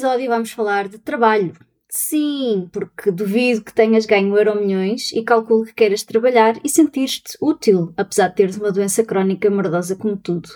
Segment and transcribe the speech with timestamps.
[0.00, 1.52] Episódio vamos falar de trabalho.
[1.86, 7.36] Sim, porque duvido que tenhas ganho euro milhões e calculo que queiras trabalhar e sentir-te
[7.38, 10.48] útil, apesar de teres uma doença crónica mordosa como tudo.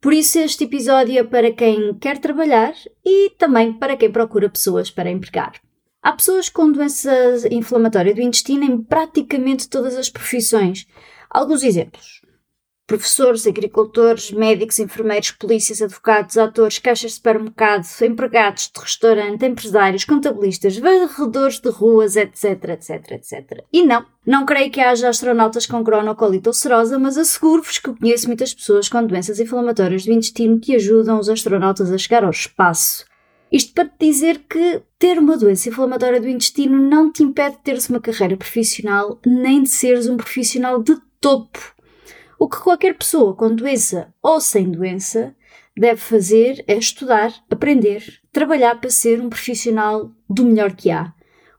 [0.00, 2.72] Por isso, este episódio é para quem quer trabalhar
[3.04, 5.60] e também para quem procura pessoas para empregar.
[6.02, 7.12] Há pessoas com doença
[7.50, 10.86] inflamatória do intestino em praticamente todas as profissões.
[11.28, 12.19] Alguns exemplos:
[12.90, 20.76] professores, agricultores, médicos, enfermeiros, polícias, advogados, atores, caixas de supermercado, empregados de restaurante, empresários, contabilistas,
[20.76, 23.64] varredores de ruas, etc, etc, etc.
[23.72, 28.52] E não, não creio que haja astronautas com cronocolite ulcerosa, mas asseguro-vos que conheço muitas
[28.52, 33.04] pessoas com doenças inflamatórias do intestino que ajudam os astronautas a chegar ao espaço.
[33.52, 37.62] Isto para te dizer que ter uma doença inflamatória do intestino não te impede de
[37.62, 41.78] teres uma carreira profissional nem de seres um profissional de topo.
[42.42, 45.36] O que qualquer pessoa com doença ou sem doença
[45.76, 48.02] deve fazer é estudar, aprender,
[48.32, 51.12] trabalhar para ser um profissional do melhor que há.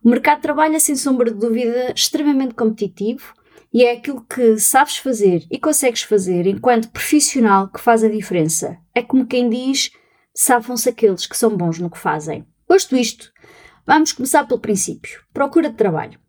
[0.04, 3.32] O mercado de trabalho é, sem sombra de dúvida, extremamente competitivo
[3.72, 8.76] e é aquilo que sabes fazer e consegues fazer enquanto profissional que faz a diferença.
[8.96, 9.92] É como quem diz
[10.34, 12.44] safam-se aqueles que são bons no que fazem.
[12.68, 13.32] Posto isto,
[13.86, 15.22] vamos começar pelo princípio.
[15.32, 16.21] Procura de trabalho.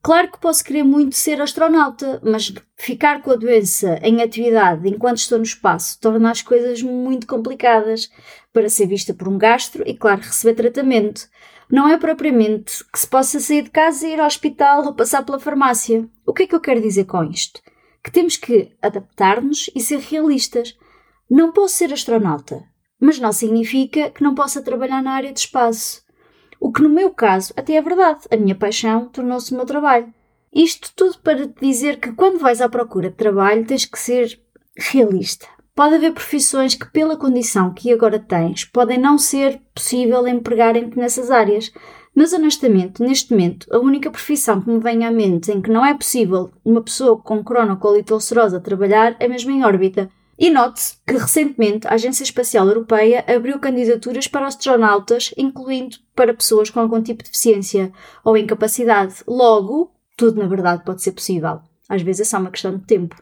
[0.00, 5.18] Claro que posso querer muito ser astronauta, mas ficar com a doença em atividade enquanto
[5.18, 8.10] estou no espaço torna as coisas muito complicadas
[8.52, 11.28] para ser vista por um gastro e, claro, receber tratamento.
[11.70, 15.22] Não é propriamente que se possa sair de casa e ir ao hospital ou passar
[15.24, 16.08] pela farmácia.
[16.24, 17.60] O que é que eu quero dizer com isto?
[18.02, 20.78] Que temos que adaptar-nos e ser realistas.
[21.28, 22.64] Não posso ser astronauta,
[22.98, 26.02] mas não significa que não possa trabalhar na área de espaço.
[26.60, 30.12] O que no meu caso até é verdade, a minha paixão tornou-se o meu trabalho.
[30.52, 34.40] Isto tudo para te dizer que quando vais à procura de trabalho tens que ser
[34.76, 35.46] realista.
[35.74, 41.30] Pode haver profissões que, pela condição que agora tens, podem não ser possível empregarem-te nessas
[41.30, 41.70] áreas.
[42.12, 45.86] Mas honestamente, neste momento, a única profissão que me vem à mente em que não
[45.86, 50.10] é possível uma pessoa com cronocolite ulcerosa trabalhar é mesmo em órbita.
[50.38, 56.70] E note-se que recentemente a Agência Espacial Europeia abriu candidaturas para astronautas, incluindo para pessoas
[56.70, 57.92] com algum tipo de deficiência
[58.24, 59.16] ou incapacidade.
[59.26, 61.60] Logo, tudo na verdade pode ser possível.
[61.88, 63.16] Às vezes é só uma questão de tempo.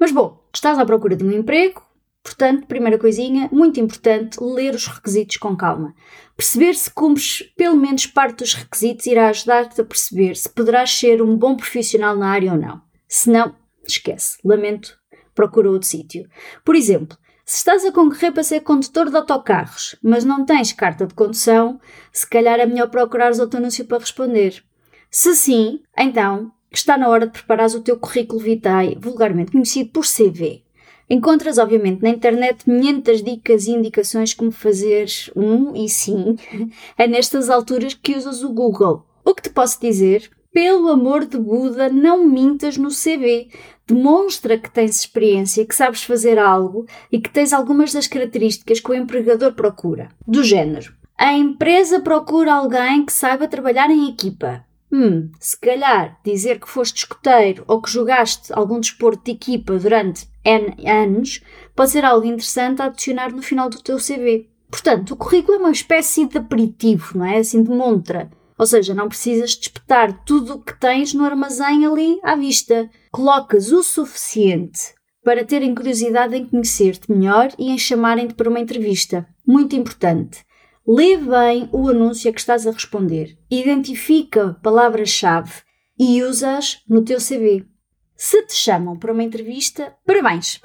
[0.00, 1.82] Mas bom, estás à procura de um emprego,
[2.22, 5.94] portanto, primeira coisinha, muito importante, ler os requisitos com calma.
[6.34, 11.20] Perceber se cumpres pelo menos parte dos requisitos irá ajudar-te a perceber se poderás ser
[11.20, 12.80] um bom profissional na área ou não.
[13.06, 13.54] Se não,
[13.86, 14.38] esquece.
[14.42, 14.98] Lamento
[15.34, 16.28] procura outro sítio.
[16.64, 21.06] Por exemplo, se estás a concorrer para ser condutor de autocarros, mas não tens carta
[21.06, 21.78] de condução,
[22.10, 24.64] se calhar é melhor procurares outro anúncio para responder.
[25.10, 30.04] Se sim, então está na hora de preparares o teu currículo vitae, vulgarmente conhecido por
[30.06, 30.64] CV.
[31.08, 35.06] Encontras, obviamente, na internet 500 dicas e indicações como fazer
[35.36, 36.36] um, e sim,
[36.96, 39.04] é nestas alturas que usas o Google.
[39.22, 40.30] O que te posso dizer?
[40.50, 43.48] Pelo amor de Buda, não mintas no CV
[43.86, 48.90] demonstra que tens experiência, que sabes fazer algo e que tens algumas das características que
[48.90, 50.08] o empregador procura.
[50.26, 54.64] Do género: a empresa procura alguém que saiba trabalhar em equipa.
[54.92, 60.28] Hum, se calhar dizer que foste escoteiro ou que jogaste algum desporto de equipa durante
[60.44, 61.42] N anos
[61.74, 64.48] pode ser algo interessante a adicionar no final do teu CV.
[64.70, 67.38] Portanto, o currículo é uma espécie de aperitivo, não é?
[67.38, 68.30] Assim, de montra.
[68.58, 72.88] Ou seja, não precisas de espetar tudo o que tens no armazém ali à vista.
[73.10, 74.94] Colocas o suficiente
[75.24, 79.26] para terem curiosidade em conhecer-te melhor e em chamarem-te para uma entrevista.
[79.46, 80.44] Muito importante.
[80.86, 83.38] Lê bem o anúncio a que estás a responder.
[83.50, 85.62] Identifica palavras-chave
[85.98, 87.64] e usa-as no teu CV.
[88.14, 90.60] Se te chamam para uma entrevista, parabéns!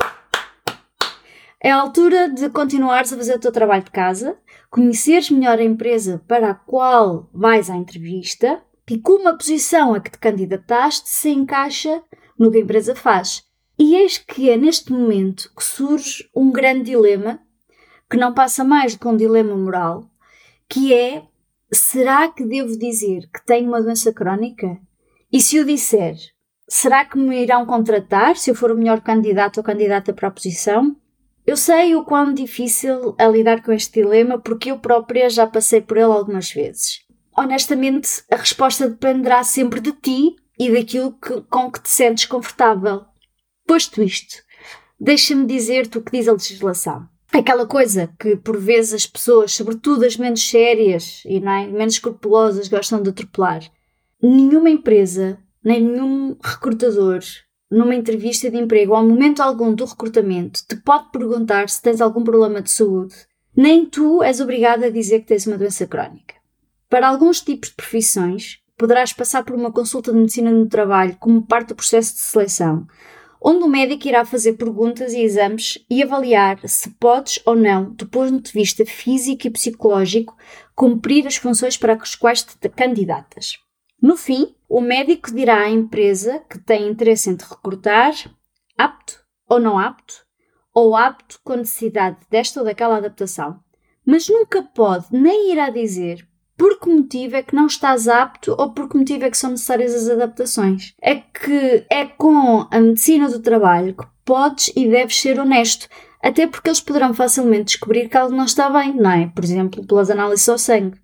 [1.62, 4.38] É a altura de continuares a fazer o teu trabalho de casa,
[4.70, 10.00] conheceres melhor a empresa para a qual vais à entrevista e como a posição a
[10.00, 12.04] que te candidataste se encaixa
[12.38, 13.44] no que a empresa faz.
[13.78, 17.40] E eis que é neste momento que surge um grande dilema,
[18.10, 20.10] que não passa mais do que um dilema moral,
[20.68, 21.24] que é:
[21.72, 24.78] será que devo dizer que tenho uma doença crónica?
[25.32, 26.16] E se o disser,
[26.68, 30.32] será que me irão contratar se eu for o melhor candidato ou candidata para a
[30.32, 30.96] posição?
[31.50, 35.82] Eu sei o quão difícil é lidar com este dilema porque eu própria já passei
[35.82, 37.00] por ele algumas vezes.
[37.36, 43.04] Honestamente, a resposta dependerá sempre de ti e daquilo que, com que te sentes confortável.
[43.66, 44.44] Posto isto,
[45.00, 47.10] deixa-me dizer-te o que diz a legislação.
[47.34, 52.68] Aquela coisa que por vezes as pessoas, sobretudo as menos sérias e é, menos escrupulosas,
[52.68, 53.62] gostam de atropelar.
[54.22, 57.22] Nenhuma empresa, nem nenhum recrutador
[57.70, 62.24] numa entrevista de emprego ou momento algum do recrutamento, te pode perguntar se tens algum
[62.24, 63.16] problema de saúde,
[63.56, 66.36] nem tu és obrigado a dizer que tens uma doença crónica.
[66.90, 71.46] Para alguns tipos de profissões, poderás passar por uma consulta de medicina no trabalho como
[71.46, 72.88] parte do processo de seleção,
[73.42, 78.08] onde o médico irá fazer perguntas e exames e avaliar se podes ou não, do
[78.08, 80.36] ponto de vista físico e psicológico,
[80.76, 83.60] cumprir as funções para as quais te candidatas.
[84.02, 88.14] No fim, o médico dirá à empresa que tem interesse em te recrutar
[88.78, 90.26] apto ou não apto,
[90.74, 93.60] ou apto com necessidade desta ou daquela adaptação,
[94.06, 98.72] mas nunca pode nem irá dizer por que motivo é que não estás apto ou
[98.72, 100.94] por que motivo é que são necessárias as adaptações.
[101.02, 105.88] É que é com a medicina do trabalho que podes e deves ser honesto,
[106.22, 109.28] até porque eles poderão facilmente descobrir que algo não está bem, não é?
[109.28, 111.00] Por exemplo, pelas análises ao sangue.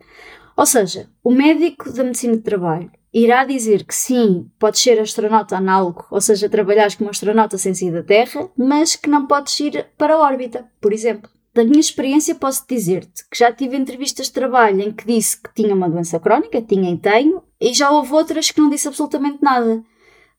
[0.57, 5.57] Ou seja, o médico da medicina de trabalho irá dizer que sim, podes ser astronauta
[5.57, 9.87] análogo, ou seja, trabalhares como astronauta sem sair da Terra, mas que não podes ir
[9.97, 11.29] para a órbita, por exemplo.
[11.53, 15.53] Da minha experiência, posso dizer-te que já tive entrevistas de trabalho em que disse que
[15.53, 19.39] tinha uma doença crónica, tinha e tenho, e já houve outras que não disse absolutamente
[19.41, 19.81] nada.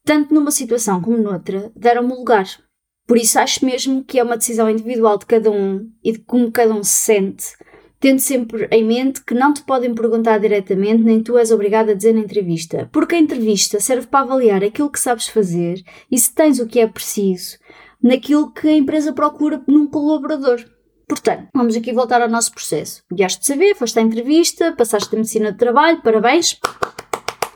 [0.04, 2.46] Tanto numa situação como noutra, deram-me lugar.
[3.06, 6.52] Por isso acho mesmo que é uma decisão individual de cada um e de como
[6.52, 7.46] cada um se sente
[8.00, 11.94] tendo sempre em mente que não te podem perguntar diretamente, nem tu és obrigado a
[11.94, 16.34] dizer na entrevista, porque a entrevista serve para avaliar aquilo que sabes fazer e se
[16.34, 17.58] tens o que é preciso
[18.02, 20.64] naquilo que a empresa procura num colaborador.
[21.08, 23.02] Portanto, vamos aqui voltar ao nosso processo.
[23.12, 26.58] Guiaste de saber, foste à entrevista, passaste a medicina de trabalho, parabéns,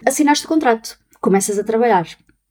[0.06, 2.06] assinaste o contrato, começas a trabalhar.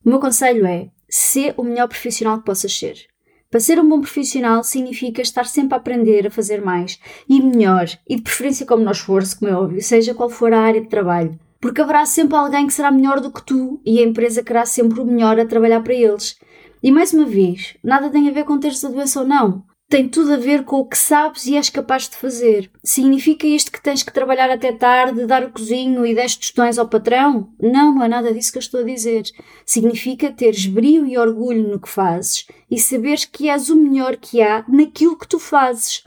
[0.05, 3.07] O meu conselho é ser o melhor profissional que possas ser.
[3.51, 7.87] Para ser um bom profissional significa estar sempre a aprender a fazer mais e melhor,
[8.07, 10.87] e de preferência com menor esforço, como é óbvio, seja qual for a área de
[10.87, 11.39] trabalho.
[11.59, 15.01] Porque haverá sempre alguém que será melhor do que tu e a empresa querá sempre
[15.01, 16.37] o melhor a trabalhar para eles.
[16.81, 20.07] E mais uma vez, nada tem a ver com teres a doença ou não tem
[20.07, 22.69] tudo a ver com o que sabes e és capaz de fazer.
[22.83, 26.87] Significa isto que tens que trabalhar até tarde, dar o cozinho e 10 tostões ao
[26.87, 27.51] patrão?
[27.59, 29.23] Não, não é nada disso que eu estou a dizer.
[29.65, 34.43] Significa teres brio e orgulho no que fazes e saberes que és o melhor que
[34.43, 36.03] há naquilo que tu fazes.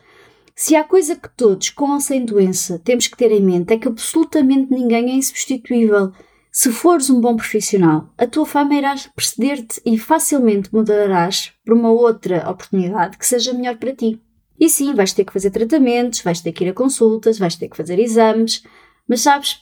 [0.54, 3.78] Se há coisa que todos, com ou sem doença, temos que ter em mente é
[3.78, 6.12] que absolutamente ninguém é insubstituível.
[6.54, 11.90] Se fores um bom profissional, a tua fama irá preceder-te e facilmente mudarás para uma
[11.90, 14.20] outra oportunidade que seja melhor para ti.
[14.60, 17.68] E sim, vais ter que fazer tratamentos, vais ter que ir a consultas, vais ter
[17.68, 18.62] que fazer exames,
[19.08, 19.60] mas sabes,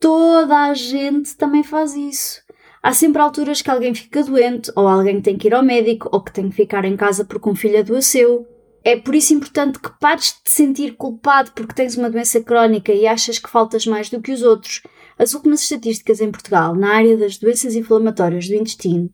[0.00, 2.42] toda a gente também faz isso.
[2.82, 6.20] Há sempre alturas que alguém fica doente, ou alguém tem que ir ao médico, ou
[6.20, 8.44] que tem que ficar em casa porque um filho adoeceu.
[8.84, 12.92] É por isso importante que pares de te sentir culpado porque tens uma doença crónica
[12.92, 14.82] e achas que faltas mais do que os outros
[15.18, 19.10] as últimas estatísticas em Portugal na área das doenças inflamatórias do intestino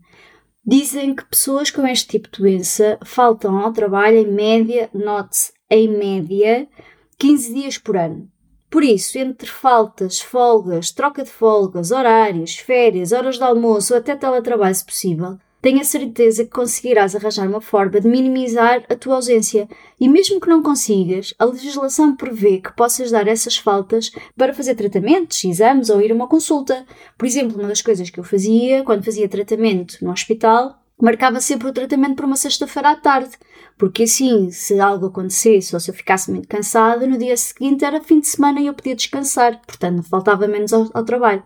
[0.66, 5.88] dizem que pessoas com este tipo de doença faltam ao trabalho em média, note-se, em
[5.88, 6.68] média,
[7.18, 8.28] 15 dias por ano.
[8.68, 14.74] Por isso, entre faltas, folgas, troca de folgas, horários, férias, horas de almoço até teletrabalho
[14.74, 19.68] se possível, tenho a certeza que conseguirás arranjar uma forma de minimizar a tua ausência.
[20.00, 24.74] E mesmo que não consigas, a legislação prevê que possas dar essas faltas para fazer
[24.74, 26.86] tratamentos, exames ou ir a uma consulta.
[27.18, 31.68] Por exemplo, uma das coisas que eu fazia quando fazia tratamento no hospital, marcava sempre
[31.68, 33.30] o tratamento para uma sexta-feira à tarde,
[33.78, 38.02] porque assim, se algo acontecesse ou se eu ficasse muito cansada, no dia seguinte era
[38.02, 41.42] fim de semana e eu podia descansar, portanto faltava menos ao, ao trabalho.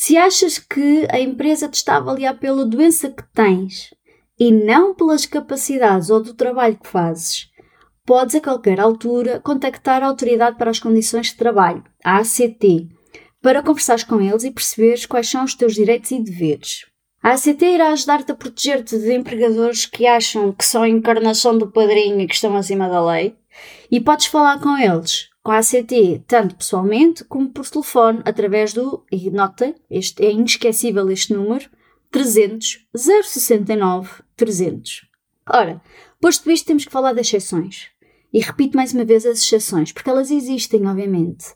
[0.00, 3.92] Se achas que a empresa te está a avaliar pela doença que tens
[4.38, 7.50] e não pelas capacidades ou do trabalho que fazes,
[8.06, 12.88] podes a qualquer altura contactar a Autoridade para as Condições de Trabalho, a ACT,
[13.42, 16.86] para conversares com eles e perceberes quais são os teus direitos e deveres.
[17.20, 21.72] A ACT irá ajudar-te a proteger-te de empregadores que acham que são a encarnação do
[21.72, 23.36] padrinho e que estão acima da lei,
[23.90, 29.02] e podes falar com eles com a ACT, tanto pessoalmente como por telefone, através do,
[29.10, 31.70] e notem, este é inesquecível este número,
[32.10, 35.06] 300 069 300.
[35.48, 35.80] Ora,
[36.20, 37.88] posto isto, temos que falar das exceções.
[38.30, 41.46] E repito mais uma vez as exceções, porque elas existem, obviamente.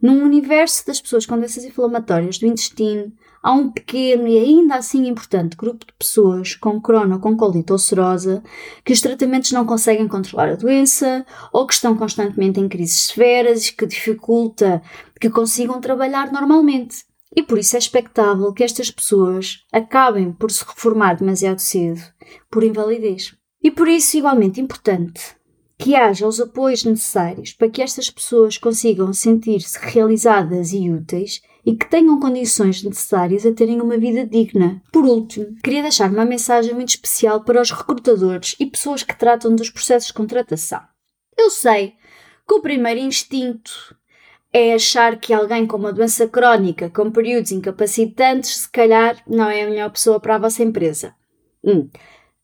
[0.00, 5.08] Num universo das pessoas com doenças inflamatórias do intestino, há um pequeno e ainda assim
[5.08, 8.42] importante grupo de pessoas com crono com colite ulcerosa
[8.84, 13.70] que os tratamentos não conseguem controlar a doença ou que estão constantemente em crises severas
[13.70, 14.80] que dificulta
[15.20, 17.04] que consigam trabalhar normalmente.
[17.34, 22.00] E por isso é expectável que estas pessoas acabem por se reformar demasiado cedo,
[22.50, 23.34] por invalidez.
[23.62, 25.34] E por isso, igualmente importante,
[25.78, 31.76] que haja os apoios necessários para que estas pessoas consigam sentir-se realizadas e úteis e
[31.76, 34.82] que tenham condições necessárias a terem uma vida digna.
[34.92, 39.54] Por último, queria deixar uma mensagem muito especial para os recrutadores e pessoas que tratam
[39.54, 40.80] dos processos de contratação.
[41.36, 41.94] Eu sei
[42.46, 43.96] que o primeiro instinto
[44.52, 49.62] é achar que alguém com uma doença crónica, com períodos incapacitantes, se calhar não é
[49.62, 51.14] a melhor pessoa para a vossa empresa.
[51.64, 51.88] Hum.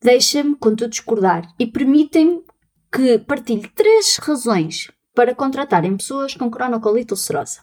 [0.00, 2.42] Deixem-me, contudo, discordar e permitem-me
[2.90, 7.60] que partilhe três razões para contratarem pessoas com cronocolite ulcerosa.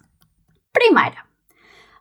[0.73, 1.23] Primeira,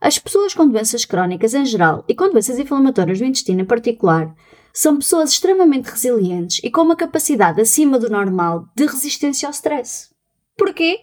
[0.04, 4.34] as pessoas com doenças crónicas em geral e com doenças inflamatórias do intestino em particular
[4.70, 10.10] são pessoas extremamente resilientes e com uma capacidade acima do normal de resistência ao stress.
[10.58, 10.98] Porquê?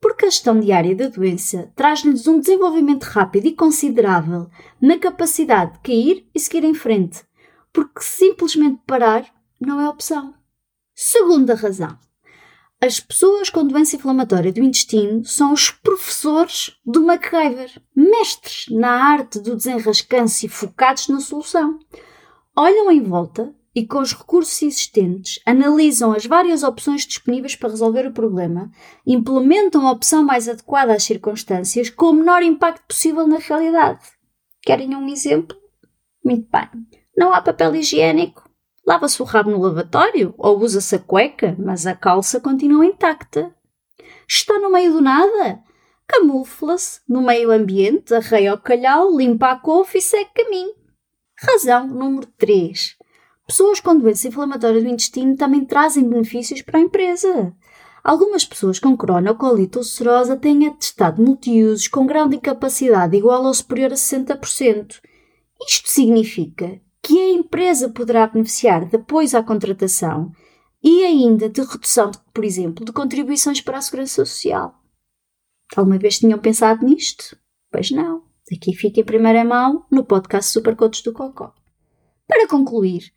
[0.00, 4.48] Porque a gestão diária da doença traz-lhes um desenvolvimento rápido e considerável
[4.80, 7.22] na capacidade de cair e seguir em frente,
[7.72, 10.34] porque simplesmente parar não é opção.
[10.92, 11.96] Segunda razão.
[12.82, 19.38] As pessoas com doença inflamatória do intestino são os professores do MacGyver, mestres na arte
[19.38, 21.78] do desenrascanço e focados na solução.
[22.56, 28.06] Olham em volta e, com os recursos existentes, analisam as várias opções disponíveis para resolver
[28.06, 28.70] o problema,
[29.06, 34.00] implementam a opção mais adequada às circunstâncias com o menor impacto possível na realidade.
[34.62, 35.54] Querem um exemplo?
[36.24, 36.68] Muito bem.
[37.14, 38.49] Não há papel higiênico?
[38.90, 43.54] Lava-se o rabo no lavatório ou usa-se a cueca, mas a calça continua intacta.
[44.26, 45.60] Está no meio do nada?
[46.08, 50.74] Camufla-se no meio ambiente, arreia o calhau, limpa a couve e segue caminho.
[51.38, 52.96] Razão número 3.
[53.46, 57.54] Pessoas com doença inflamatória do intestino também trazem benefícios para a empresa.
[58.02, 63.44] Algumas pessoas com corona ou colite ulcerosa têm atestado multiusos com grau de incapacidade igual
[63.44, 65.00] ou superior a 60%.
[65.64, 66.80] Isto significa
[67.10, 70.30] que a empresa poderá beneficiar de apoios à contratação
[70.80, 74.76] e ainda de redução, por exemplo, de contribuições para a segurança social.
[75.74, 77.36] Alguma vez tinham pensado nisto?
[77.68, 78.22] Pois não.
[78.52, 81.52] Aqui fica em primeira mão no podcast Supercotos do Cocó.
[82.28, 83.12] Para concluir,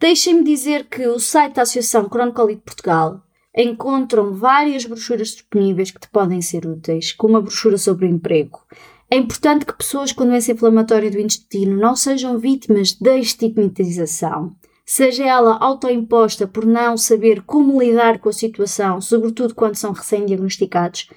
[0.00, 3.22] deixem-me dizer que o site da Associação Cronocolite Portugal
[3.54, 8.64] encontram várias brochuras disponíveis que te podem ser úteis, como uma brochura sobre o emprego,
[9.10, 15.24] é importante que pessoas com doença inflamatória do intestino não sejam vítimas da estigmatização, seja
[15.24, 21.08] ela autoimposta por não saber como lidar com a situação, sobretudo quando são recém-diagnosticados,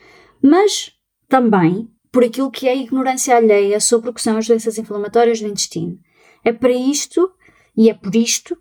[0.42, 0.92] mas
[1.28, 5.40] também por aquilo que é a ignorância alheia sobre o que são as doenças inflamatórias
[5.40, 6.00] do intestino.
[6.44, 7.32] É para isto
[7.76, 8.58] e é por isto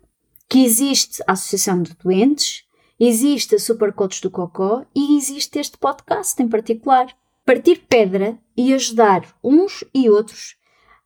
[0.47, 2.63] que existe a Associação de Doentes,
[2.99, 7.07] existe a Supercoach do Cocó e existe este podcast em particular
[7.49, 10.55] partir pedra e ajudar uns e outros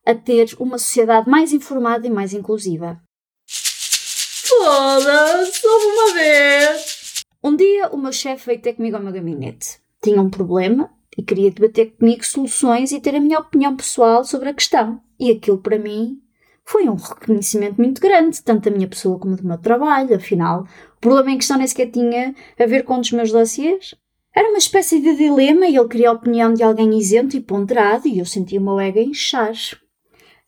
[0.05, 3.01] a ter uma sociedade mais informada e mais inclusiva.
[3.47, 7.23] Foda-se, uma vez!
[7.41, 9.79] Um dia o meu chefe veio ter comigo ao meu gabinete.
[10.03, 14.49] Tinha um problema e queria debater comigo soluções e ter a minha opinião pessoal sobre
[14.49, 15.01] a questão.
[15.17, 16.21] E aquilo para mim
[16.65, 20.13] foi um reconhecimento muito grande, tanto da minha pessoa como do meu trabalho.
[20.13, 23.95] Afinal, o problema em questão nem sequer tinha a ver com um dos meus dossiês.
[24.35, 28.07] Era uma espécie de dilema e ele queria a opinião de alguém isento e ponderado
[28.07, 29.53] e eu sentia o meu ego inchar.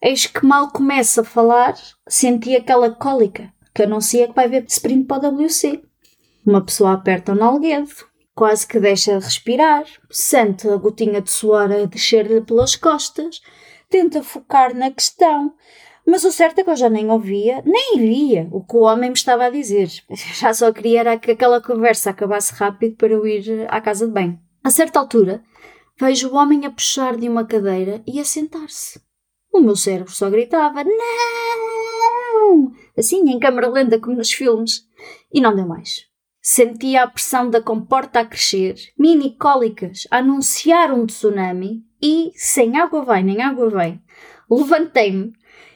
[0.02, 1.76] Eis que mal começa a falar,
[2.08, 5.84] senti aquela cólica que anuncia que vai ver sprint para o WC.
[6.46, 7.92] Uma pessoa aperta o nalguedo,
[8.34, 13.42] quase que deixa de respirar, sente a gotinha de suor a descer-lhe pelas costas,
[13.90, 15.54] tenta focar na questão,
[16.06, 19.10] mas o certo é que eu já nem ouvia, nem via o que o homem
[19.10, 19.90] me estava a dizer.
[20.38, 24.14] Já só queria era que aquela conversa acabasse rápido para eu ir à casa de
[24.14, 24.40] bem.
[24.64, 25.44] A certa altura,
[26.00, 29.02] vejo o homem a puxar de uma cadeira e a sentar-se.
[29.52, 32.72] O meu cérebro só gritava: Não!
[32.98, 34.86] Assim, em câmara lenta, como nos filmes.
[35.34, 36.06] E não deu mais.
[36.42, 42.78] Sentia a pressão da comporta a crescer, mini cólicas a anunciar um tsunami e, sem
[42.78, 44.00] água vai nem água vem,
[44.48, 45.34] levantei-me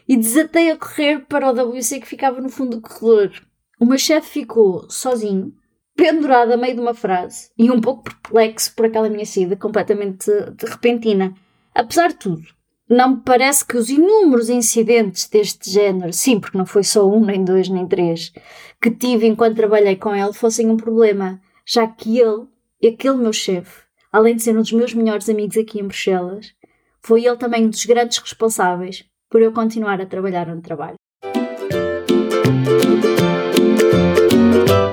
[0.10, 3.32] e desatei a correr para o WC que ficava no fundo do corredor.
[3.80, 5.54] O meu chefe ficou sozinho,
[5.96, 10.32] pendurado a meio de uma frase e um pouco perplexo por aquela minha saída completamente
[10.68, 11.36] repentina.
[11.76, 12.42] Apesar de tudo,
[12.90, 17.24] não me parece que os inúmeros incidentes deste género, sim, porque não foi só um,
[17.24, 18.34] nem dois, nem três,
[18.82, 22.48] que tive enquanto trabalhei com ele, fossem um problema, já que ele,
[22.84, 26.56] aquele meu chefe, além de ser um dos meus melhores amigos aqui em Bruxelas,
[27.02, 30.96] Foi ele também um dos grandes responsáveis por eu continuar a trabalhar no trabalho.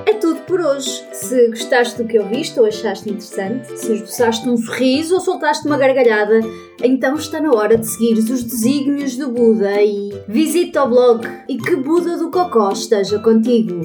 [0.07, 1.05] É tudo por hoje.
[1.13, 5.79] Se gostaste do que ouviste ou achaste interessante, se esboçaste um sorriso ou soltaste uma
[5.79, 6.41] gargalhada,
[6.83, 11.57] então está na hora de seguir os desígnios do Buda e visita o blog e
[11.57, 13.81] que Buda do Cocó esteja contigo.